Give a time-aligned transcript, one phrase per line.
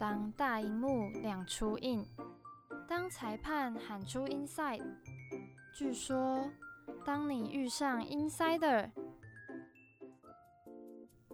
[0.00, 2.02] 当大荧幕亮出印，
[2.88, 4.82] 当裁判喊出 inside，
[5.74, 6.50] 据说
[7.04, 8.90] 当你遇上 insider，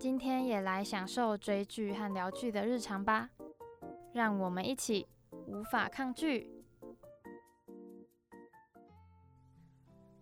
[0.00, 3.30] 今天也来享受追剧和聊剧的日常吧。
[4.12, 5.06] 让我们一起
[5.46, 6.50] 无法抗拒。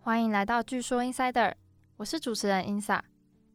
[0.01, 1.55] 欢迎来到据说 insider，
[1.97, 3.01] 我是主持人 insa。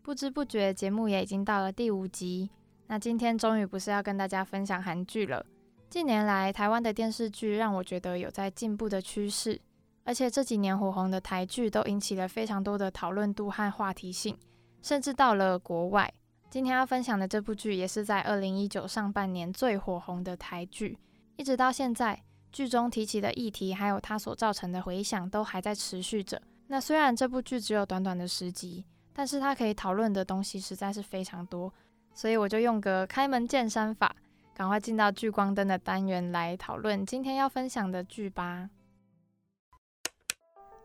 [0.01, 2.49] 不知不觉节目也已经到了第五集。
[2.91, 5.45] 那今天终于不是要跟大家分享韩剧了。
[5.91, 9.61] 近年来，台湾的电视剧让我觉得有在进步的趋势，
[10.03, 14.35] 而且这几年火红的台剧都引起了非常多的讨论度和话题性，
[14.81, 16.11] 甚至到了国外。
[16.49, 20.97] 今天要分享的这部剧也是在二零一九上半年最火红的台剧，
[21.35, 22.19] 一直到现在，
[22.51, 26.41] 剧中提起的议题还有它所造成的回响都还在持续着。
[26.65, 31.71] 那虽然这部剧只有短短的十集，但是它可以讨论的东西实在是非常多。
[32.13, 34.15] 所以我就用个开门见山法，
[34.53, 38.69] 赶快进到聚光灯的单元来讨论今天要分享的剧吧。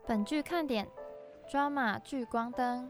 [0.07, 0.87] 本剧看点
[1.49, 2.89] ：drama 聚光灯。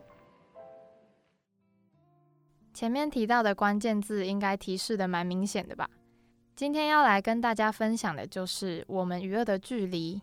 [2.74, 5.90] 前面提到的关键字应该提示的蛮明显的吧？
[6.56, 10.18] 今天要来跟大家分享的就是《我们与恶的距离》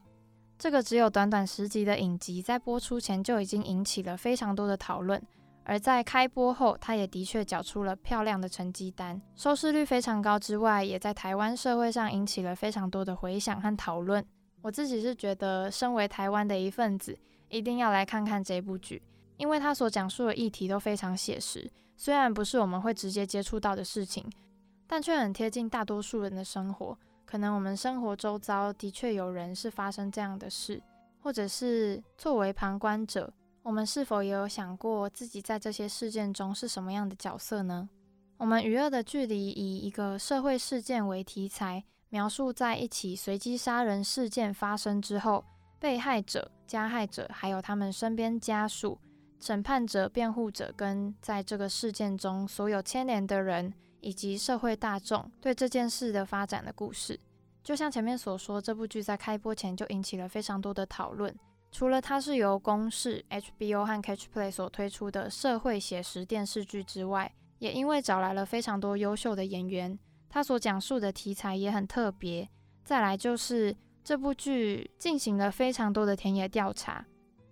[0.58, 5.20] 这个只有短短十集的影集，在播出前就已经引起了非常多的讨论。
[5.64, 14.24] 而在开播后，它也的确缴出了漂亮的成绩单，收视率非常高之外，也在台湾社会上引起了非常多的回响和讨论。
[14.60, 17.16] 我自己是觉得，身为台湾的一份子，
[17.48, 19.02] 一定要来看看这部剧，
[19.36, 24.24] 因为它所讲述的议题都非常写实，虽然不是我们会直接接触到的事情，
[24.86, 26.98] 但却很贴近大多数人的生活。
[27.24, 30.82] 可能我们生活周遭的确有人是发生这样的事，
[31.20, 33.32] 或者是作为旁观者。
[33.62, 37.88] 我们是否也有想过自己在这些事件中是什么样的角色呢？
[38.36, 45.44] 我们与恶的距离以一个社会事件为题材，描述在一起随机杀人事件发生之后，
[45.78, 48.98] 被害者、加害者还有他们身边家属、
[49.38, 57.18] 审判者、辩护者跟在这个事件中所有牵连的人以及社会大众对这件事的发展的故事。
[57.62, 61.32] 就像前面所说，这部剧在开播前就引起了非常多的讨论。
[61.72, 72.46] 除了它是由公视、HBO 和 Catch Play 所推出的社会写实电视剧之外，也因为找来了非常多优秀的演员，它所讲述的题材也很特别。
[72.84, 73.74] 再来就是
[74.04, 77.04] 这部剧进行了非常多的田野调查。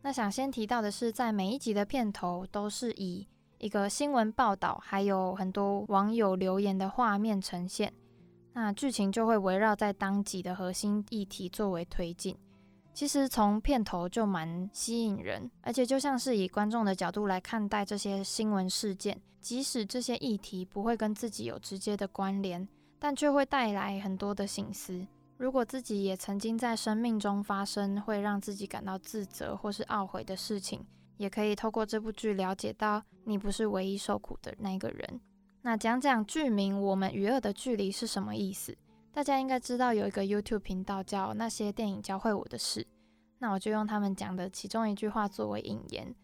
[0.02, 3.26] 那想先提到的是，在每一集的片头都是以
[3.58, 7.90] 一个新闻报道，还有很多网友留言的画面呈现，
[8.52, 12.36] 那剧情就会围绕在当集的核心议题作为推进。
[13.00, 22.68] 其实从片头就蛮吸引人，而且就像是以观众的角度来看待这些新闻事件，即使这些议题不会跟自己有直接的关联，
[22.98, 25.06] 但却会带来很多的醒思。
[25.38, 30.84] 如果自己也曾经在生命中发生会让自己感到自责或是懊悔的事情，
[31.16, 35.20] 也可以透过这部剧了解到你不是唯一受苦的那个人。
[35.62, 38.76] 那讲讲剧名《我们与恶的距离》是什么意思？
[39.12, 42.80] 大家应该知道有一个 YouTube 频道叫《那些电影教会我的事》，
[43.38, 46.14] 那我就用他们讲的其中一句话作为引言。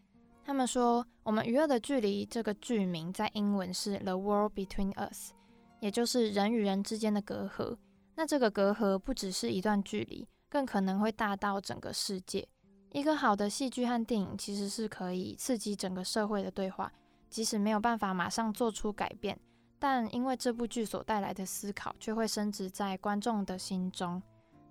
[0.45, 5.33] 他们说：“我们与恶的距离这个剧名在英文是 The World Between Us，
[5.81, 7.77] 也就是人与人之间的隔阂。
[8.15, 12.47] 那这个隔阂不只是一段距离，更可能会大到整个世界。
[12.93, 16.93] 一个好的戏剧和电影其实是可以刺激整个社会的对话，
[17.29, 19.37] 即使没有办法马上做出改变。”
[19.79, 24.23] 但因为这部剧所带来的思考，却会升值在观众的心中。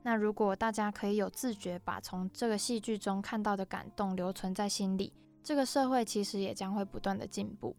[0.01, 5.11] 那如果大家可以有自觉，把从这个戏剧中看到的感动留存在心里，
[5.43, 7.75] 这个社会其实也将会不断的进步。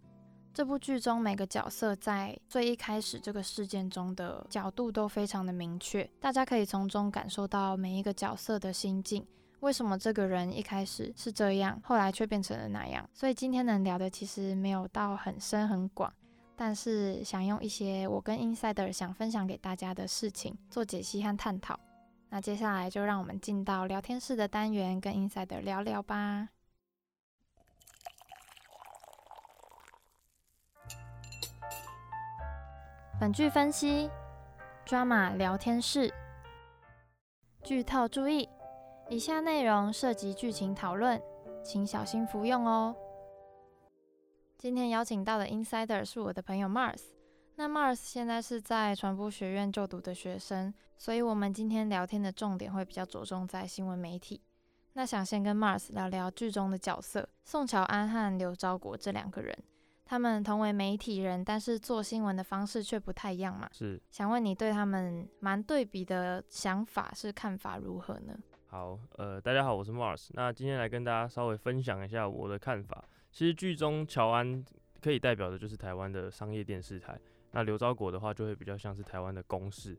[0.53, 9.27] 这部剧中每个角色在最一开始这个事件中的角度都非常的明确，大家可以从中感受到每一个角色的心境。
[9.61, 13.09] 为什么这个人一开始是这样，后来却变成了那样？
[13.13, 16.13] 所以今天能聊的其实没有到很深很广。
[16.59, 21.79] 但是想用一些我跟 Insider 想分享给大家的事情做解析和探讨。
[22.31, 26.49] 那接下来就让我们进到聊天室的单元，跟 Insider 聊聊吧。
[33.21, 34.11] 本剧分析
[34.87, 36.13] ：Drama 聊天室。
[37.63, 38.49] 剧透注意：
[39.09, 41.21] 以下内容涉及剧情讨论，
[41.63, 42.95] 请小心服用哦。
[44.67, 47.01] 今天邀请到的 Insider 是我的朋友 Mars。
[47.55, 54.43] 那 Mars 现在是在传播学院就读的学生，所以我们今天聊天的重点会比较着重在新闻媒体。
[54.95, 59.57] 那想先跟 Mars 聊聊剧中的角色宋乔安和刘昭国这两个人。
[60.05, 63.69] 他们同为媒体人，但是做新闻的方式却不太一样嘛。
[63.71, 68.37] 是，想问你对他们蛮对比的想法是看法如何呢？
[68.67, 70.31] 好，呃，大家好，我是 Mars。
[70.31, 73.05] 那今天来跟大家稍微分享一下我的看法。
[73.37, 74.65] 其实剧中乔安
[75.03, 79.95] 可以代表的就是台湾的商业电视台，那刘昭国的话就会比较像是台湾的公视。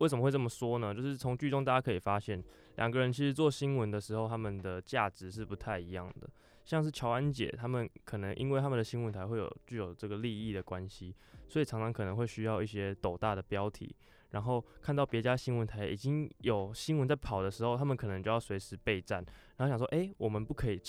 [0.00, 0.94] 为什么会这么说呢？
[0.94, 2.44] 就是从剧中大家可以发现，
[2.76, 6.28] 两个人其实做新闻的时候，他们的价值是不太一样的。
[6.66, 11.16] 像是乔安姐，他们可能因为他们的新闻台会有具有这个利益的关系，
[11.48, 13.96] 所以常常可能会需要一些斗大的标题。
[14.32, 19.24] 然后看到别家新闻台已经有新闻在跑的时候，他们可能就要随时备战，
[19.56, 20.80] 然后想说，哎，我们不可以，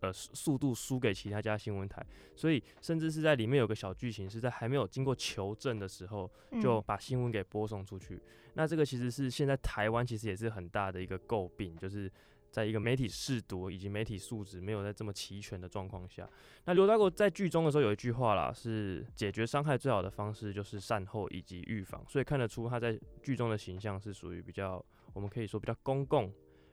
[0.00, 2.04] 呃，速度输给其他家新闻台，
[2.34, 6.30] 所以甚至是在里面有个小剧情，是在还没有经过求证的时候，
[6.60, 8.20] 就把新闻给播送出去。
[8.54, 12.10] 那这个其实是现在台湾其实也是很大的一个诟病，就是。
[12.52, 16.28] 在一个媒体试读以及媒体素质没有在这么齐全的状况下，
[16.64, 26.28] 那刘大国在剧中的时候有一句话啦，是解决伤害最好的方式就是善后以及预防，所以看得出他在剧中的形象是属于比较，我们可以说比较公共、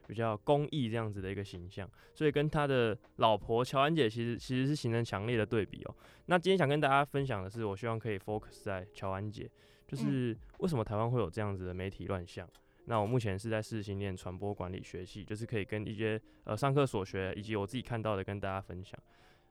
[0.08, 5.96] 比较公益这样子的一个形象，所以跟他的老婆乔安姐其实其实是形成强烈的对比哦。
[6.28, 9.50] 那今天想跟大家分享的是，我希望可以 focus 在乔安姐，
[9.88, 12.50] 就是为什么台湾会有这样子的媒体乱象。
[12.86, 18.98] 那我目前是在世新念传播管理学系，就是可以跟一些呃上课所学以及我自己看到的跟大家分享。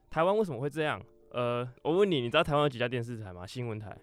[0.09, 1.03] 台湾为什么会这样？
[1.33, 3.47] 呃，我问你，你知道台湾有几家电视台吗？
[3.47, 3.95] 新闻台？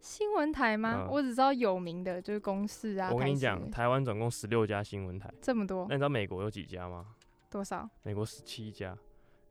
[0.00, 1.06] 新闻台吗？
[1.10, 3.12] 我只知道有名的就是公视啊。
[3.12, 5.86] 我跟你讲，台湾总共十六家新闻台，这么多。
[5.88, 7.14] 那你知道美国有几家吗？
[7.50, 7.88] 多少？
[8.02, 8.96] 美国十七家。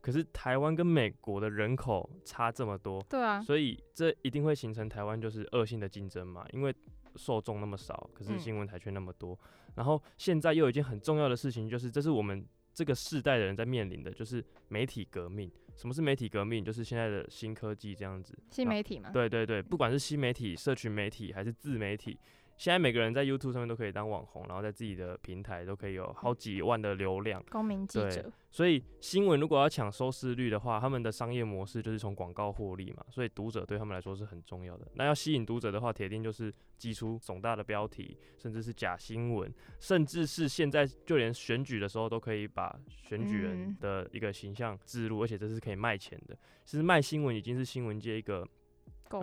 [0.02, 6.76] 可是台湾跟美国的人口差这么多，对啊，所以这一定会形成台湾就是恶性的竞争嘛，因为。
[7.16, 9.38] 受众那么少，可是新闻台却那么多。
[9.76, 15.52] 然后现在又有一件很重要的事情，就是这是我们这个世代的人在面临的，就是媒体革命。
[15.80, 16.62] 什么是媒体革命？
[16.62, 18.38] 就是现在的新科技这样子。
[18.52, 19.12] 新媒体嘛？
[19.12, 22.20] 对对对，不管是新媒体、社群媒体还是自媒体。
[22.60, 27.42] 现在每个人在 YouTube 上面都可以当网红，然后在自己的平台都可以有好几万的流量。
[27.50, 28.30] 公民记者。
[28.52, 33.06] 所以新闻如果要抢收视率的话，他们的商业模式就是从广告获利嘛。
[33.10, 34.86] 所以读者对他们来说是很重要的。
[34.96, 46.38] 那要吸引读者的话，铁定就是寄出耸大的标题，甚至是假新闻，甚至是现在就连选举的时候都可以把选举人的一个形象植入，而且这是可以卖钱的。
[46.66, 48.46] 其实卖新闻已经是新闻界一个。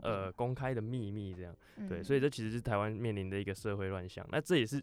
[0.02, 1.56] 呃，公开的秘密这样，
[1.88, 4.26] 对，所以这其实是台湾面临的一个社会乱象。
[4.30, 4.82] 那这也是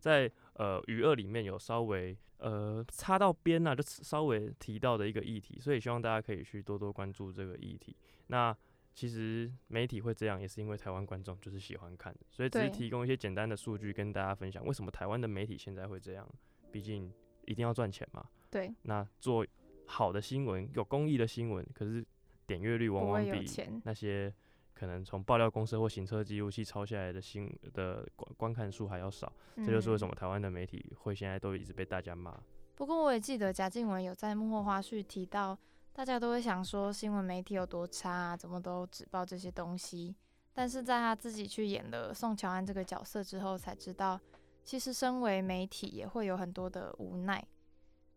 [0.00, 5.60] 在呃《余二》里面有稍微呃插到边呐，就稍微提到的一个议题。
[5.60, 7.96] 所以希望大家可以去多多关注这个议题。
[8.26, 8.56] 那
[8.92, 16.28] 其实媒体会这样，也是因为台湾观众就是喜欢看，所以只是提供一些简单的数据跟大家分享，为什么台湾的媒体现在会这样？
[16.72, 17.12] 毕竟
[17.46, 18.26] 一定要赚钱嘛。
[18.50, 18.74] 对。
[18.82, 19.46] 那做
[19.86, 22.04] 好的新闻，有公益的新闻，可是。
[22.46, 23.46] 点阅率往往比
[23.84, 24.32] 那些
[24.74, 32.36] 可能从爆料公司或行车记录器抄下来的新的观观看数还要少，这就是为什么台湾的媒体会现在都一直被大家骂。
[32.74, 35.56] 不过我也记得贾静雯有在幕后花絮提到，
[35.92, 40.14] 大家都会想说新闻媒体有多差，啊，怎么都只报这些东西。
[40.52, 44.20] 但是在他自己去演了宋乔安这个角色之后，才知道
[44.64, 47.44] 其实身为媒体也会有很多的无奈。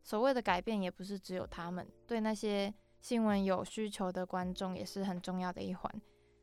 [0.02, 2.74] 所谓的改变也不是只有他们对那些。
[3.08, 6.02] 新闻有需求的观众也是很重要的一环，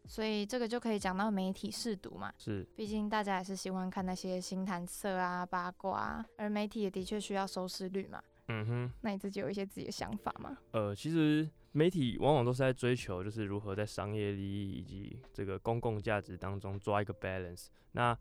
[0.08, 2.32] 所以这个就可以讲到媒体试读嘛。
[2.38, 8.22] 是，毕竟大家也是喜欢看那些新谈色啊、八卦啊，而媒体也的确需要收视率嘛。
[8.48, 10.56] 嗯哼，那你自己有一些自己的想法吗？
[10.70, 17.66] 呃，其实媒体往往都是在追求，就是如何在商业利益以及这个公共价值当中抓一个 balance。
[17.92, 18.18] 那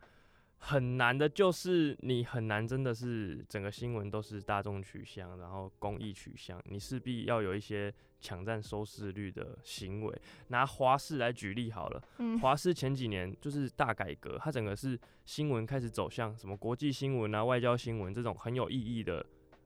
[0.66, 10.22] 很难的，就是你很难真的是整个新闻都是大众取向，然后公益取向，你势必要有一些抢占收视率的行为。
[10.48, 12.02] 拿华视来举例好了，
[12.42, 19.26] 华视前几年就是大改革，它整个是新闻开始走向什么国际新闻啊、外交新闻这种很有意义的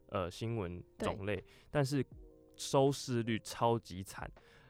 [0.09, 2.03] 呃新闻种类，但是
[2.55, 4.27] 收视率超级惨。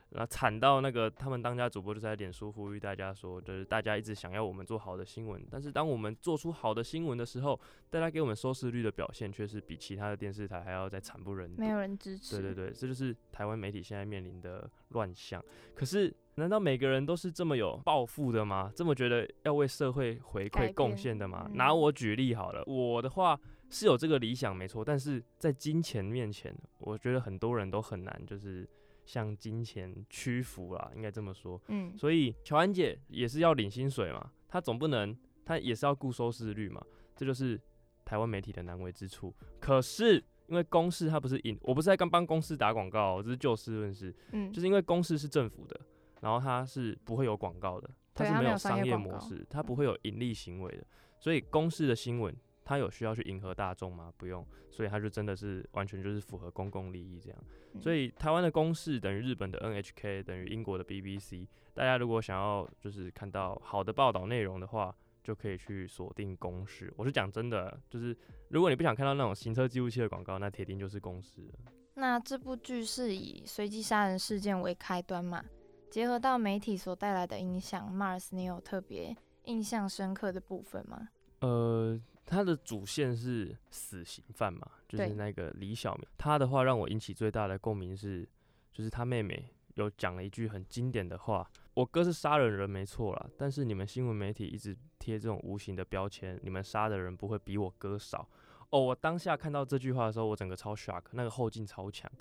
[0.09, 7.59] 那惨到那个，他们当家主播就在脸书呼吁大家说，就是大家一直想要我们做好的新闻，但是当我们做出好的新闻的时候，
[7.89, 12.41] 大家给我们收视率的表现却是比其他的电视台还要再惨不忍睹，没有人支持。
[12.41, 15.43] 对对对，这就是台湾媒体现在面临的乱象。
[15.75, 18.71] 可是，难道每个人都是这么有抱负的吗？
[18.73, 21.51] 这么觉得要为社会回馈贡献的吗？
[21.53, 23.37] 拿我举例好了，我的话
[23.69, 28.65] 是有这个理想没错，但是在金钱面前，我觉得很多人都很难，就是。
[29.07, 31.59] 向金钱屈服啦，应该这么说。
[31.69, 36.85] 嗯，所以乔安姐也是要领薪水嘛，她总不能，她也是要顾收视率嘛，
[37.15, 37.59] 这就是
[38.05, 39.33] 台湾媒体的难为之处。
[39.59, 44.13] 可是因为公司它不是引，我不是在刚帮公司打广告，我只是就事论事。
[44.33, 45.79] 嗯，就是因为公司是政府的，
[46.21, 50.85] 然后它是不会有广告的，它是没有商商业模式，它不会有盈利行为的。
[51.19, 52.35] 所以公视的新闻，
[52.67, 54.11] 它有需要去迎合大众吗？
[54.17, 57.39] 不用，所以他就真的是完全就是符合公共利益这样。
[57.73, 64.93] 嗯所以台湾的公视等于日本的 NHK 等于英国的 BBC，大家如果想要就是看到好的报道内容的话，
[65.23, 66.91] 就可以去锁定公视。
[66.97, 68.17] 我是讲真的，就是
[68.49, 71.53] 如果你不想看到那种行车记录器的广告，那铁定就是公视了。
[71.93, 75.43] 那这部剧是以随机杀人事件为开端嘛？
[75.89, 81.09] 结合到媒体所带来的影响，Mars，你有特别印象深刻的部分吗？
[81.39, 86.05] 呃，他的主线是死刑犯嘛，就是那个李小明。
[86.17, 88.27] 他的话让我引起最大的共鸣是，
[88.73, 98.27] 就是他妹妹有讲了一句很经典的话：“我哥是杀人人没错啦，但是你们新闻媒体一直贴这种无形的标签，你们杀的人不会比我哥少。”
[98.69, 102.11] 哦，我当下看到这句话的时候，我整个超 shock，那个后劲超强。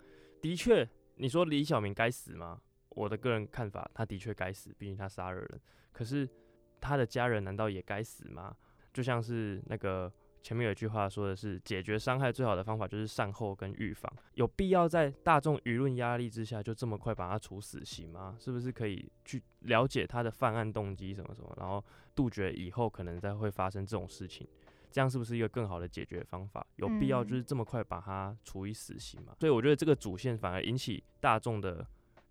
[0.41, 2.61] 的确，你说李小明该死吗？
[2.91, 5.61] 我的个人看法，他的确该死，毕竟他杀了人。
[5.91, 6.29] 可是
[6.81, 8.57] 他的家人难道也该死吗？
[8.97, 10.11] 就像是那个
[10.43, 14.11] 前面有一句话说的是，解决伤害最好的方法就是善后跟预防。
[14.33, 18.35] 有必要在大众舆论压力之下就这么快把他处死刑吗？
[18.41, 21.85] 是不是可以去了解他的犯案动机什么什么，然后
[22.15, 24.49] 杜绝以后可能再会发生这种事情？
[24.91, 26.67] 这样是不是一个更好的解决方法？
[26.77, 29.35] 有必要就是这么快把他处以死刑吗？
[29.39, 31.87] 所以我觉得这个主线反而引起大众的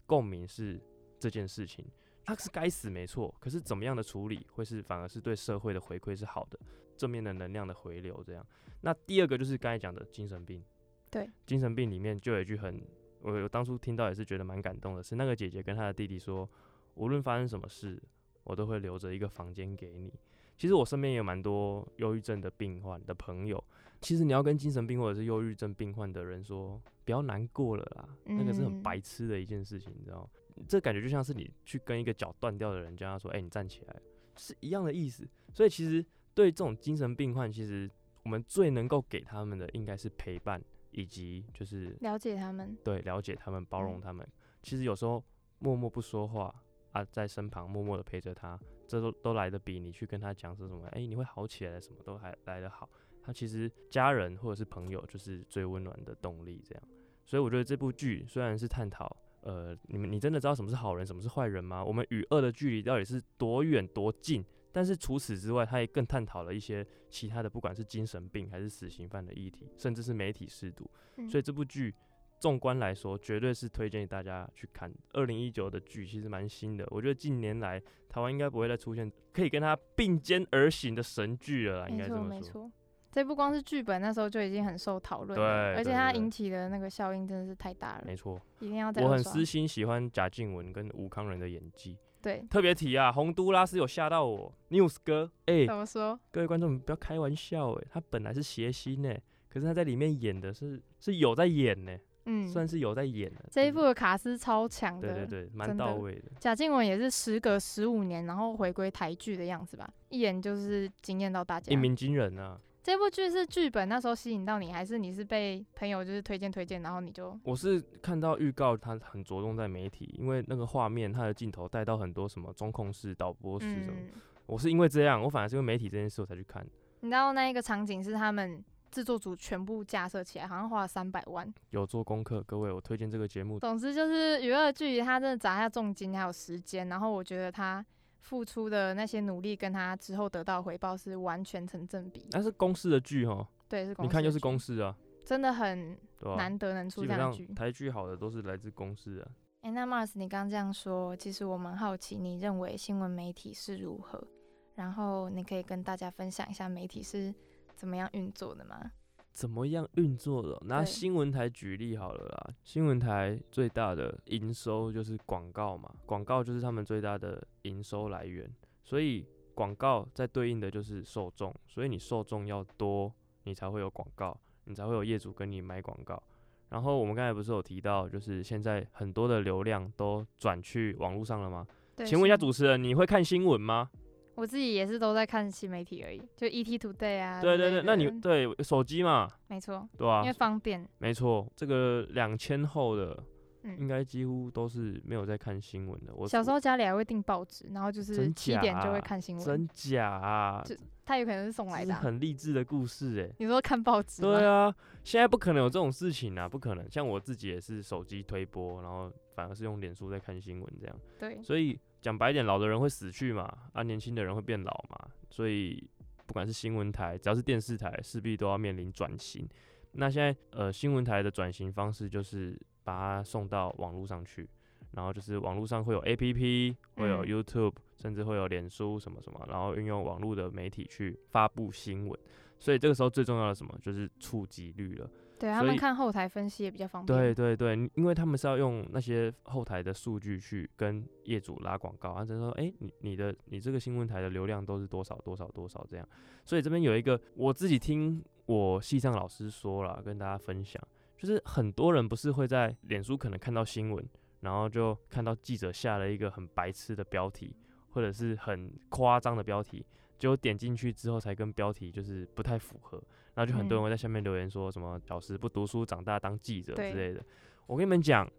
[0.08, 0.82] 共鸣是
[1.20, 1.86] 这件事情。
[2.26, 6.60] 他是该死没错，可是怎么样的处理会是反而是对社会的回馈是好的，
[6.98, 8.46] 正面的能量的回流这样。
[8.82, 10.64] 那第二个就是刚才讲的精神病，
[11.10, 12.82] 对，精神病里面就有一句很，
[13.22, 16.50] 我我当初听到也是觉得蛮感动的，是那个姐姐跟她的弟弟说，
[16.96, 18.02] 无论发生什么事，
[18.44, 20.14] 我都会留着一个房间给你。
[20.58, 23.64] 其实我身边也有蛮多忧郁症的病患的朋友，
[24.02, 30.30] 其实你要跟精神病或者是忧郁症病患的人说，不要难过了啦，那个是很嗯白痴的一件事情，你知道吗？
[30.68, 33.96] 这感觉就像是你去跟一个脚断掉的人叫他说：“哎、你站起来。”
[34.38, 35.28] 是一样的意思。
[35.54, 37.90] 所以其实对这种精神病患，其实
[38.24, 44.28] 我们最能够给他们的应该是陪伴，以及就是了解他们，对了解他们、包容嗯他们。
[44.62, 45.24] 其实有时候
[45.60, 46.54] 默默不说话
[46.92, 52.90] 啊，在身旁默默的陪着他，这都都来的比你去跟他讲说什么“哎、你会好起来”什么都还来得好。
[53.22, 56.84] 他其实家人或者是朋友就是最温暖的动力，这样。
[57.26, 61.84] 所以我觉得这部剧虽然是探讨，呃，你们你真的知道什么是好人，什么是坏人吗？
[61.84, 64.44] 我们与恶的距离到底是多远多近？
[64.72, 70.90] 但是除此之外，他也更探讨了一些其他的，不管是精神病还是死刑犯的议题，甚至是媒体试读。
[71.18, 71.94] 嗯所以这部剧
[72.40, 74.94] 纵观来说，绝对是推荐大家去看。
[75.14, 82.70] 二零一九的剧其实蛮新的，我觉得近年来台湾应该不会再出现可以跟他并肩而行的神剧了啦，应该这么说。
[83.16, 91.98] 这不光是剧本，那时候就已经很受讨论而且它引起的那个效应真的是太大了，没错，一定要再我很私心喜欢贾静雯跟吴康仁的演技。
[92.22, 96.20] 对，特别提啊，洪都拉斯有吓到我，News 哥，哎、怎么说？
[96.30, 99.16] 各位观众，不要开玩笑哎、他本来是谐星呢、
[99.48, 103.46] 可是他在里面演的是是有在演呢、嗯，算是有在演的。
[103.50, 106.32] 这一部的卡斯超强的，对对对，蛮到位的。
[106.38, 111.78] 贾静雯也是时隔十五年，然后回归台剧的样子吧，一眼就是惊艳到大家一。
[111.78, 112.60] 鸣惊人啊！
[112.86, 123.96] 这部剧是剧本那时候吸引到你，还是你是被朋友就是推荐推荐，然后你就我是看到预告，它很着重在媒体，因为那个画面，它的镜头带到很多什么中控室、导播室什么。
[123.98, 126.64] 嗯，我是因为这样，我反而是因为媒体这件事我才去看。
[127.00, 131.52] 你知道那一个场景是他们制作组全部架设起来，好像花了三百万。
[131.72, 133.58] 有做功课，各位，我推荐这个节目。
[133.58, 137.84] 总之就是娱乐剧，它真的砸下重金还有时间，然后我觉得他
[138.26, 142.26] 付出的那些努力跟他之后得到回报是完全成正比。
[142.32, 145.96] 那是公司的剧哈，对，是公你看就是公司啊，真的很、
[146.36, 147.46] 难得能出这样的剧。
[147.54, 149.30] 台剧好的都是来自公司啊。
[149.62, 154.28] 哎，那 Mars，你刚刚这样说，其实我蛮好奇，你认为新闻媒体是如何？
[154.74, 157.32] 然后你可以跟大家分享一下媒体是
[157.76, 158.92] 怎么样运作的吗？
[159.36, 160.58] 怎么样运作的？
[160.66, 162.54] 拿新闻台举例好了啦。
[162.64, 168.50] 新闻台最大的营收就是广告嘛，广告就是他们最大的营收来源，
[168.82, 173.14] 所以广告在对应的就是受众，所以你受众要多，
[173.44, 176.24] 你才会有广告，你才会有业主跟你买广告。
[176.70, 181.68] 然后我们刚才不是有提到，就是现在很多的流量都转去网络上了吗？
[182.06, 183.90] 请问一下主持人，你会看新闻吗？
[184.36, 187.42] 我自己也是都在看新媒体而已，就 ET Today 啊。
[187.42, 190.88] 对对对，那你对手机嘛，没错，对啊、因为方便。
[190.98, 193.18] 没错，这个两千后的
[193.64, 196.14] 应嗯，该几乎都是没有在看新闻的。
[196.14, 200.76] 我小时候家里还会订报纸，然后就是真七点就会看新闻，真假啊，就
[201.06, 203.36] 他有可能是送来的啊、很励志的故事哎。
[203.38, 204.24] 你说看报纸？
[204.24, 206.90] 对啊，现在不可能有这种事情啊，不可能。
[206.90, 211.00] 像我自己也是手机推播，然后反而是用脸书在看新闻这样。
[211.20, 215.88] 对，所以讲白一点，老的人会死去嘛，啊，年轻的人会变老嘛，所以
[216.26, 219.48] 不管是新闻台，只要是电视台，势必都要面临转型。
[219.92, 224.50] 那现在呃，新闻台的转型方式就是把它送到网络上去，
[224.92, 232.20] 然后就是网络上会有 APP，会有嗯 YouTube，、甚至会有脸书什么什么，然后运用网络的媒体去发布新闻。
[232.60, 235.10] 所以这个时候最重要的什么，就是触及率了。
[235.38, 237.20] 对他们看后台分析也比较方便。
[237.20, 246.08] 对对对，因为他们是要用那些后台的数据去跟业主拉广告，啊，就说，哎、你你的你这个新闻台的流量都是多少多少多少这样，
[246.46, 250.82] 所以这边有一个我自己听我系上老师说了，跟大家分享，
[251.18, 254.04] 就是很多人不是会在脸书可能看到新闻，
[254.40, 257.54] 然后就看到记者下了一个很白痴的标题，
[257.96, 259.86] 或者是很夸张的标题，
[260.20, 263.02] 结果点进去之后才跟标题就是不太符合，
[263.34, 263.86] 然后就很多人嗯。
[263.86, 267.24] 会在下面留言说什么小时不读书长大当记者之类的。
[267.68, 268.30] 我跟你们讲，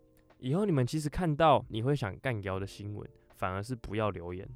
[0.40, 4.46] 以后你们其实看到你会想干掉的新闻，反而是不要留言，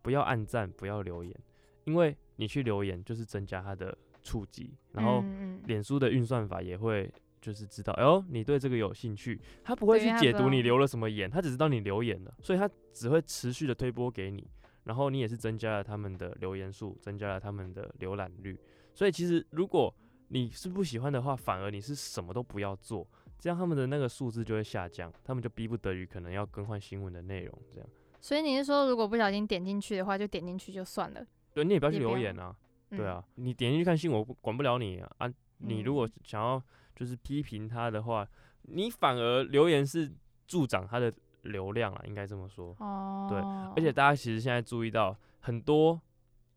[0.00, 1.36] 不要按赞，不要留言，
[1.84, 5.22] 因为你去留言就是增加他的触及，然后
[5.66, 14.46] 脸书的运算法也会就是知道，哎呦，你对这个有兴趣，他不会去解读你留了什么言，他只知道你留言了，所以他只会持续的推播给你，
[14.84, 18.58] 然后你也是增加了他们的留言数，增加了他们的浏览率，
[18.94, 19.94] 所以其实如果
[20.28, 23.06] 你是不喜欢的话，反而你是什么都不要做，
[23.38, 27.88] 这样他们的那个数字就会下降，他们就逼不得已可能要更换新闻的内容，这样，
[28.20, 31.26] 所以你是说，如果不小心点进去的话，就点进去就算了？
[31.52, 32.54] 对你也不要去留言啊，
[32.90, 35.10] 对嗯，啊，你点进去看新闻，我管不了你啊。
[35.18, 36.62] 啊，你如果嗯想要
[37.00, 38.28] 就是批评他的话，
[38.64, 40.12] 你反而留言是
[40.46, 41.10] 助长他的
[41.44, 42.76] 流量啊，应该这么说。
[42.78, 43.38] 哦，对
[43.74, 45.98] 而且大家其实现在注意到，很多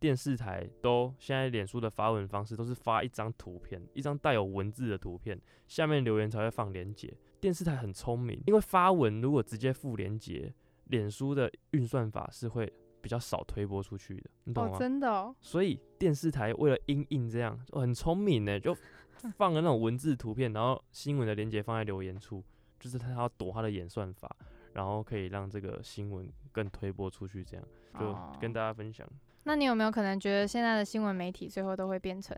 [0.02, 7.16] 电视台都现在脸书的发文方式都是发一张图片，一张带有文字的图片，下面留言才会放链接。
[7.40, 10.54] 电视台很聪明，因为发文如果直接附连接，
[10.88, 12.70] 脸书的运算法是会
[13.00, 14.76] 比较少推播出去的，你懂吗？
[14.76, 18.76] 哦，真的哦，所以电视台为了因应这样，很聪明呢，就
[19.38, 22.44] 放了那种文字图片，然后新闻的连接放在留言处，
[22.80, 24.36] 就是他要躲他的演算法，
[24.74, 27.66] 然后可以让这个新闻更推播出去，这样
[28.00, 29.08] 就哦跟大家分享。
[29.44, 32.38] 那你有没有可能觉得现在的新闻媒体最后都会变成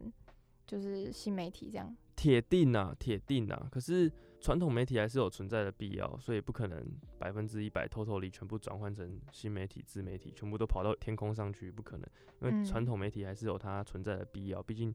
[0.65, 1.95] 就是新媒体这样？
[2.15, 3.67] 铁定啊，铁定啊！
[3.69, 6.83] 可是传统媒体还是有存在的必要，所以不可能
[7.19, 12.09] 百分之一百 totally 全部转换成新媒体、自媒体，全部都跑到天空上去，不可能。
[12.41, 14.93] 因为嗯传统媒体还是有它存在的必要，毕竟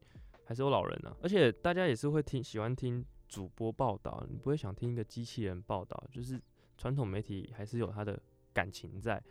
[0.51, 6.37] 还是有老人啊，而且大家也是会听喜欢听主播报道，你不会想听一个机器人报道，就是
[6.77, 9.23] 传统媒体还是有它的感情在。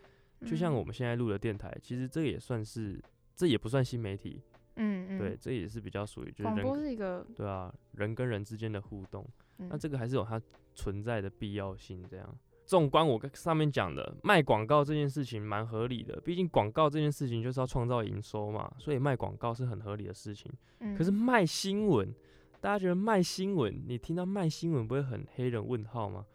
[0.47, 0.75] 就像嗯。
[0.75, 2.99] 我们现在录的电台，其实这也算是，
[3.35, 4.41] 这也不算新媒体，
[4.77, 9.23] 嗯嗯，对，，这也是比较属于就是广人播是一个，对啊，人跟人之间的互动，
[9.57, 10.41] 那嗯这个还是有它
[10.73, 12.03] 存在的必要性。
[12.09, 12.35] 这样，
[12.71, 20.49] 纵观我上面讲的，卖广告这件事情蛮合理的，毕竟广告这件事情就是要创造营收嘛，所以卖广告是很合理的事情。
[20.79, 22.15] 嗯可是卖新闻，
[22.61, 26.25] 大家觉得卖新闻，你听到卖新闻不会很黑人问号吗？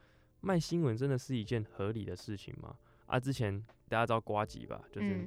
[0.43, 2.77] 卖新闻真的是一件合理的事情吗？
[3.07, 5.27] 啊，之前大家知道瓜吉吧，就是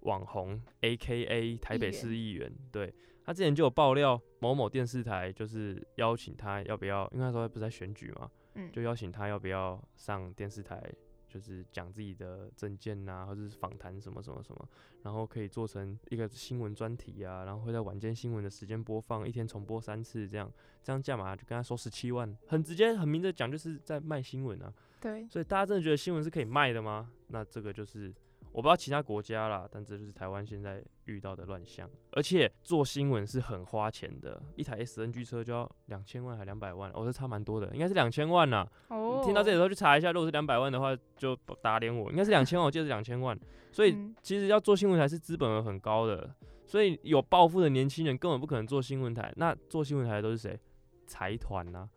[0.00, 2.92] 网红 A K A 台北市议员，对
[3.24, 10.82] 他之前就有爆料某某电视台就是邀请他要不要，因为那时候不是在选举嘛，嗯，就邀请他要不要上电视台，
[11.28, 14.68] 就是讲自己的证件呐、或者是访谈什么什么什么，
[15.02, 20.50] 然后可以做成一个新闻专题啊，然后会在晚间新闻的时间播放，一天重播三次这样，
[20.82, 24.72] 这样价码就跟他收十七万，很直接很明着讲就是在卖新闻啊。
[25.00, 27.10] 对，所以大家真的觉得新闻是可以卖的吗？
[27.28, 28.14] 那这个就是
[28.52, 31.88] 我不知道其他国家啦，但这就是台湾现在遇到的乱象。
[32.12, 38.66] 而且做新闻是很花钱的，一台 SNG 车就要两千万还两百万，哦，这差蛮多的，应该是两千万呐。
[38.88, 43.38] 哦，你听到这里的时候去查一下，如果是两百万的话，就打脸我，应该是两千万，我记得是两千万。
[43.72, 46.32] 所以嗯其实要做新闻台是资本额很高的，
[46.64, 49.32] 所以有抱负的年轻人根本不可能做新闻台。
[49.36, 50.58] 那做新闻台的都是谁？
[51.06, 51.88] 财团呐。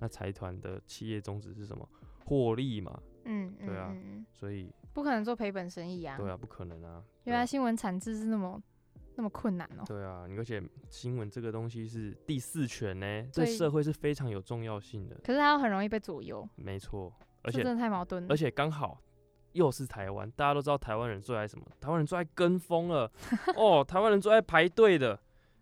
[0.00, 1.88] 那财团的企业宗旨是什么？
[2.24, 3.00] 获利嘛。
[3.24, 3.94] 嗯，嗯对啊
[4.32, 7.02] 所以不可能做赔本生意啊，对啊，不可能啊。
[7.28, 8.60] 原来新闻产制是那么
[9.16, 15.16] 那么困难哦，对啊，你而且新闻这个东西是第四权呢，对对社会是非常有重要性的。
[15.22, 17.12] 可是它又很容易被左右，没错，
[17.42, 18.98] 而且真的太矛盾了，而且刚好
[19.52, 21.66] 又是台湾，大家都知道台湾人最爱什么？
[21.78, 23.12] 台湾人最爱跟风了。
[23.56, 25.20] 哦，台湾人最爱排队的。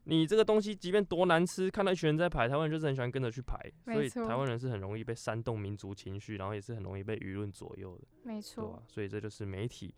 [0.08, 3.58] 你这个东西即便多难吃，看到一群人在排，台湾人就是很喜欢跟着去排，
[3.92, 8.04] 所以台湾人是很容易被煽动民族情绪，然后也是很容易被舆论左右的。
[8.22, 9.92] 没错啊，，所以这就是媒体，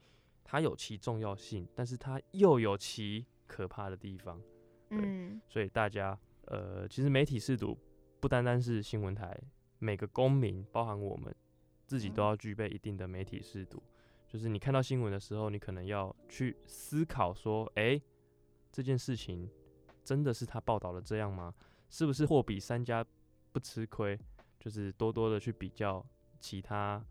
[0.50, 4.40] 它有其重要性，但是它又有其可怕的地方。
[4.88, 7.76] 对嗯，所以大家，呃，其实媒体试读
[8.18, 9.38] 不单单是新闻台，
[9.78, 11.34] 每个公民，包含我们，
[11.86, 13.82] 自己都要具备一定的媒体试读。
[14.26, 18.02] 就是你看到新闻的时候，你可能要去思考说，诶，
[18.72, 19.46] 这件事情
[20.02, 21.54] 真的是他报道的这样吗？
[21.90, 23.04] 是不是货比三家
[23.52, 24.18] 不吃亏？
[24.58, 26.02] 就是多多的去比较
[26.40, 27.04] 其他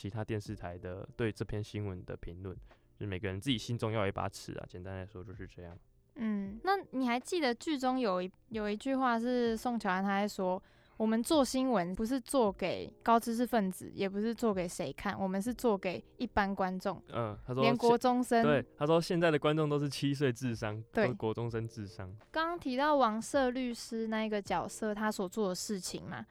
[0.00, 2.56] 其他电视台的对这篇新闻的评论，
[2.94, 4.64] 就是每个人自己心中要有一把尺啊。
[4.66, 5.76] 简单来说就是这样。
[6.14, 10.62] 嗯，那你还记得剧中有一有一句话是宋乔安他在说，
[10.96, 17.02] 我们做新闻不是做给高知识分子，也不是做给谁看，我们是做给一般观众。
[17.12, 18.42] 嗯，他说连国中生。
[18.42, 22.10] 对，他说现在的观众都是七岁智商，对，国中生智商。
[22.30, 26.24] 刚刚提到王社律师那一个角色，他所做的事情嘛，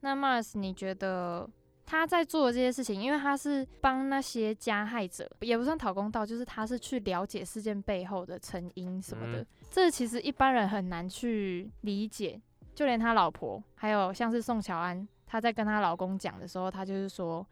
[0.00, 1.48] 那 Mars 你觉得？
[1.86, 9.46] 他在做的这些事情，因为他是帮那些加害者，也不算讨公道，就是他是去了解事件背后的成因什么的。
[9.70, 12.40] 这其实一般人很难去理解，
[12.74, 17.46] 就连他老婆，还有像是宋乔安，她在跟她老公讲的时候，她就是说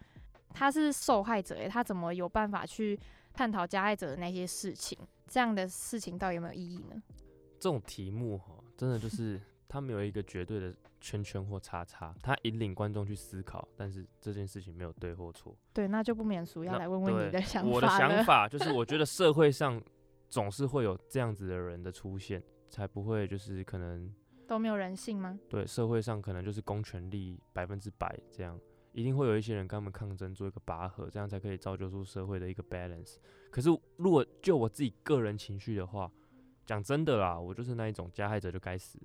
[0.52, 2.98] 他是受害者，诶，他怎么有办法去
[3.32, 4.98] 探讨加害者的那些事情？
[5.28, 7.00] 这样的事情到底有没有意义呢？
[7.58, 9.40] 这种题目哈，真的就是
[9.74, 10.74] 他没有一个绝对的。
[11.00, 15.54] 圈圈或叉叉，他引领观众去思考，但是这件事情没有对或错。
[15.70, 19.78] 对，那就不免俗要来问问你的想法我的想法就是，我觉得社会上
[20.30, 24.10] 总是会有这样子的人的出现，才不会就是可能
[24.48, 25.38] 都没有人性吗？
[25.46, 28.58] 对，社会上可能就是公权力百分之百这样，
[28.92, 33.16] 一定会有一些人跟他们抗争，做一个拔河，这样才可以造就出社会的一个 balance。
[33.50, 36.10] 可是如果就我自己个人情绪的话，
[36.64, 38.98] 讲真的啦，我就是那一种加害者就该死。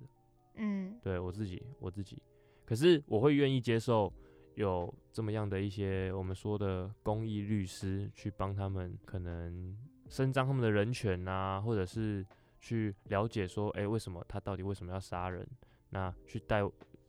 [0.60, 2.22] 嗯，对我自己，我自己，
[2.64, 4.12] 可是我会愿意接受
[4.54, 9.76] 有这么样的一些我们说的公益律师去帮他们，可能
[10.08, 12.24] 伸张他们的人权啊，或者是
[12.60, 15.48] 去了解说，哎，为什么他到底为什么要杀人？
[15.88, 16.60] 那去带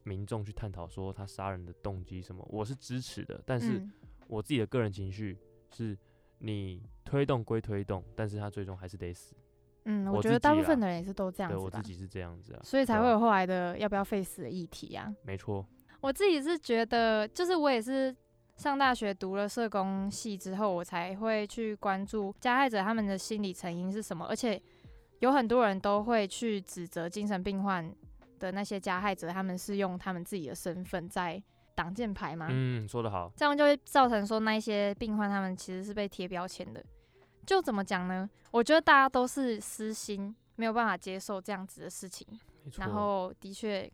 [0.04, 2.48] 民众去探讨说他杀人的动机什么？
[2.50, 3.86] 我是支持的，但是
[4.28, 5.38] 我自己的个人情绪
[5.76, 5.98] 是，
[6.40, 9.36] 你推动归推动，但是他最终还是得死。
[9.86, 15.12] 嗯，我觉得大部分的人也是都这样子对我自己是这样子啊，所以才会有后来的要不要废死的议题啊。
[15.24, 15.66] 没错，
[16.02, 18.16] 我自己是觉得，就是我也是
[18.58, 24.62] 上大学读了社工系之后，我才会去关注加害者他们的心理成因是什么，而且
[25.20, 27.92] 有很多人都会去指责精神病患
[28.40, 31.42] 的那些加害者，他们是用他们自己的身份在
[31.74, 32.48] 挡箭牌吗？
[32.52, 36.84] 嗯，说得好，这样就会造成说那些病患他们其实是被贴标签的。
[37.46, 38.30] 就怎么讲呢？
[38.52, 42.28] 我觉得大家都是私心，没有办法接受这样子的事情。
[42.78, 43.92] 然后的确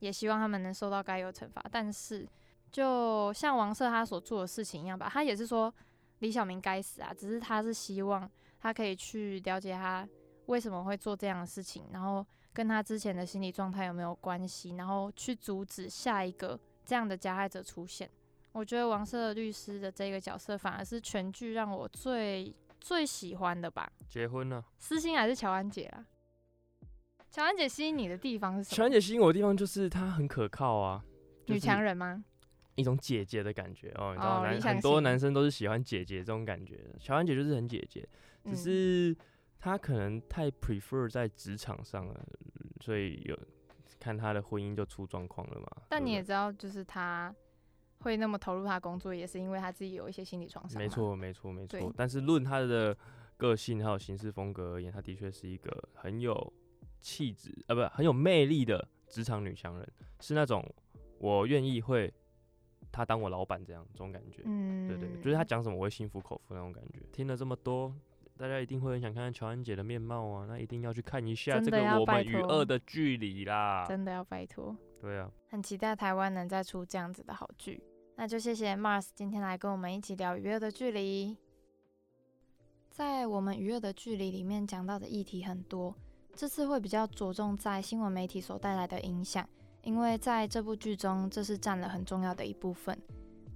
[0.00, 1.64] 也希望他们能受到该有惩罚。
[1.70, 2.28] 但是，
[2.70, 5.72] 就像王社他所做的事情一样吧，他也是说
[6.18, 7.14] 李小明该死啊。
[7.16, 10.06] 只是他是希望他可以去了解他
[10.46, 18.10] 为什么会做这样的事情，然后跟他之前的心理状态有没有关系，然后去阻止下一个这样的加害者出现。
[18.52, 22.54] 我觉得王社律师的这个角色反而是全剧让我最。
[22.82, 23.90] 最喜欢的吧？
[24.08, 24.64] 结婚了？
[24.76, 26.04] 私心还是乔安姐啊？
[27.30, 28.76] 乔安姐吸引你的地方是什么？
[28.76, 31.02] 乔安姐吸引我的地方就是她很可靠啊，
[31.46, 32.24] 女强人吗？
[32.74, 36.98] 一种姐姐的感觉哦，你知道男很多男生都是喜欢姐姐这种感觉的。
[36.98, 38.06] 乔安姐就是很姐姐，
[38.44, 39.16] 只是
[39.60, 42.26] 她可能太 prefer 在职场上了，
[42.80, 43.38] 所以有
[44.00, 45.68] 看她的婚姻就出状况了嘛。
[45.88, 47.34] 但你也知道，就是她。
[48.02, 50.80] 会那么投入他工作，也是因为他自己有一些心理创伤。
[50.80, 51.92] 没错，没错，没错。
[51.96, 52.96] 但是论他的
[53.36, 56.52] 个性还有行事风格而言，他的确是一个很有
[57.00, 59.88] 气质，呃，不，很有魅力的职场女强人，
[60.20, 60.62] 是那种
[61.18, 62.12] 我愿意会
[62.90, 64.42] 他当我老板这样这种感觉。
[64.44, 67.00] 嗯，对对，就是他讲什么我会心服口服那种感觉。
[67.12, 67.94] 听了这么多，
[68.36, 73.84] 大家一定会很想看看乔安姐的面貌啊，那一定要去看一下这个我们与恶的距离啦。
[73.88, 74.76] 真的要拜托。
[75.00, 75.30] 对啊。
[75.48, 77.82] 很期待台湾能再出这样子的好剧。
[78.14, 81.34] 那就谢谢 Mars 今天来跟我们一起聊《娱乐的距离》。
[82.90, 85.94] 在我们《娱乐的距离》里面讲到的议题很多，
[86.34, 89.48] 这次会比较着重在新闻媒体所带来的影响，
[89.82, 92.96] 因为在这部剧中，这是占了很重要的一部分。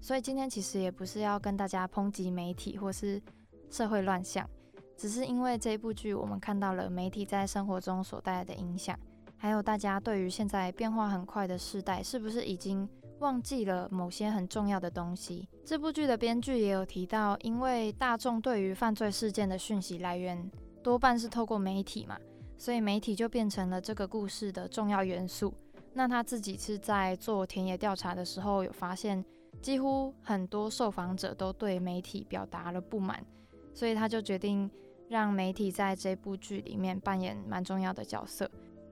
[0.00, 3.22] 所以今天其实也不是要跟大家抨击媒体或是
[3.70, 4.48] 社会乱象，
[4.96, 8.98] 只是因为这部剧，我们看到了媒体在生活中所带来的影响，
[9.36, 12.88] 还有大家对于现在变化很快的时代，是不是已经。
[13.18, 15.48] 忘记了某些很重要的东西。
[15.64, 20.50] 这部剧的编剧也有提到，因为大众对于犯罪事件的讯息来源
[20.82, 22.18] 多半是透过媒体嘛，
[22.58, 25.54] 所以媒体就变成了这个故事的重要元素。
[25.94, 29.24] 那他自己是在做田野调查的时候，有发现
[29.62, 33.24] 几乎很多受访者都对媒体表达了不满，
[33.72, 34.70] 所以他就决定
[35.08, 38.50] 让媒体在这部剧里面扮演蛮重要的角色。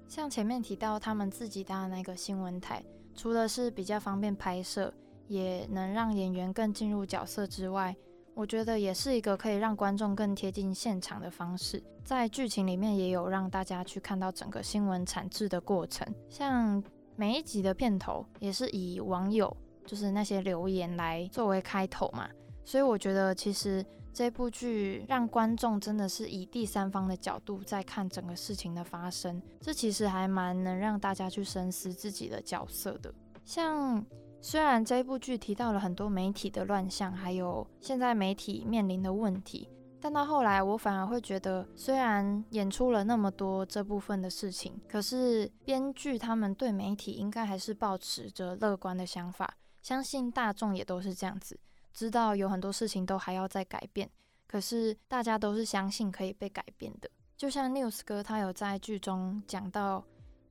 [0.08, 2.82] 像前面提到他们自己搭的那个新闻台。
[3.14, 4.92] 除了是比较方便拍摄，
[5.28, 7.94] 也能让演员更进入角色之外，
[8.34, 11.82] 我觉得也是一个可以让观众更贴近现场的方式。
[12.04, 16.82] 在剧情里面也有让大家去看到整个新闻产制的过程，像
[17.16, 22.28] 每一集的片头也是以网友就是那些留言来作为开头嘛，
[22.64, 33.12] 所以我觉得其实这部剧让观众真的是以第三方的角度在看整个事情的发生，这其实还蛮能让大家去深思自己的角色的，
[33.44, 34.02] 像。
[34.40, 39.66] 虽然这部剧提到了很多媒体的乱象，还有现在媒体面临的问题，
[39.98, 51.58] 但到后来我反而会觉得，虽然演出了那么多这部分的事情，可是编剧他们对媒体应该还是保持着乐观的想法，相信大众也都是这样子，
[51.94, 54.10] 知道有很多事情都还要再改变，
[54.46, 57.08] 可是大家都是相信可以被改变的。
[57.36, 60.04] 就像 News 哥他有在剧中讲到，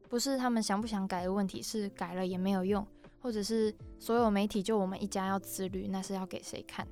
[0.09, 2.87] 不是他们想不想改的问题，是改了也没有用。
[3.19, 6.85] 或者是所有媒体就我们一家要自律，那是要给谁看？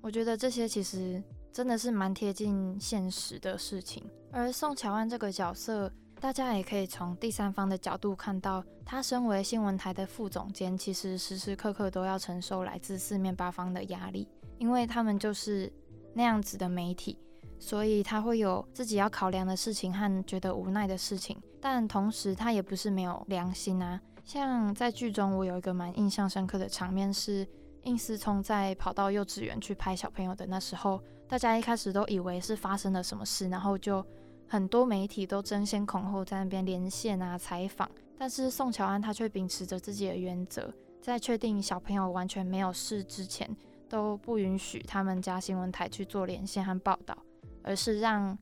[0.00, 4.04] 我觉得这些其实真的是蛮贴近现实的事情。
[4.32, 5.88] 而宋乔安这个角色，
[6.26, 14.26] 大家也可以从第三方的角度看到，他身为新闻台的副总监，其实时时刻刻都要承受来自四面八方的压力，
[14.58, 15.72] 因为他们就是
[16.14, 17.16] 那样子的媒体，
[17.60, 24.00] 所以他会有自己要考量的事情和觉得无奈的事情，但同时他也不是没有良心啊。
[24.24, 27.46] 像在剧中，我有一个蛮印象深刻的场面是，
[27.84, 34.04] 应思聪在跑到幼稚园去拍小朋友的那时候，大家一开始都以为是发生了什么事，然后就
[34.48, 43.54] 很多媒体都争先恐后在那边连线啊采访，但是宋乔安他却秉持着自己的原则，在确定小朋友完全没有事之前，
[43.88, 47.16] 都不允许他们家新闻台去做连线和报道，
[47.62, 48.36] 而是让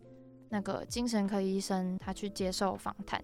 [0.49, 3.23] 那个精神科医生他去接受访谈。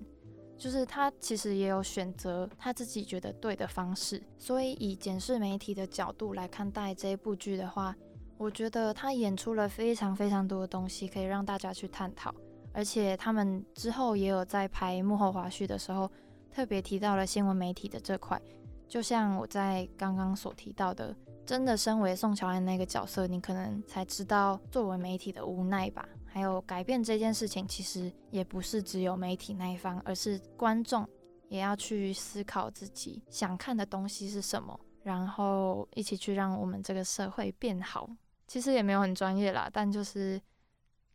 [0.58, 7.96] 就是他其实也有选择他自己觉得对的方式，所以以检视媒体的角度来看待这一部剧的话，
[8.36, 12.34] 我觉得他演出了非常非常多的东西可以让大家去探讨，
[12.72, 16.10] 而且他们之后也有在拍幕后花絮的时候
[16.50, 18.40] 特别提到了新闻媒体的这块，
[18.88, 26.08] 就像我在刚刚所提到的，真的身为宋乔安那个角色，你可能才知道作为媒体的无奈吧。
[26.32, 31.04] 还有改变这件事情，其实也不是只有媒体那一方，而是观众
[31.48, 38.08] 也要去思考自己想看的东西是什么，然后一起去让我们这个社会变好。
[38.46, 40.40] 其实也没有很专业啦，但就是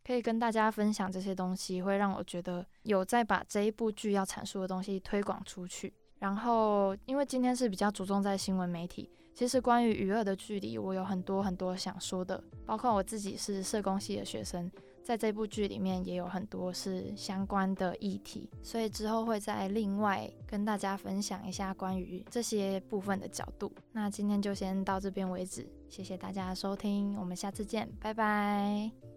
[0.06, 5.92] 可以跟大家分享这些东西，会让我觉得有在把这一部剧要阐述的东西推广出去。
[6.20, 14.70] 然后，因为今天是比较着重在新闻媒体，其实关于娱乐的距离，我有很多很多想说的，包括我自己是社工系的学生。
[15.02, 23.72] 在这部剧里面也有很多是相关的议题，所以之后会再另外跟大家分享一下关于这些部分的角度。
[23.92, 29.15] 那今天就先到这边为止，谢谢大家收听，我们下次见，拜拜。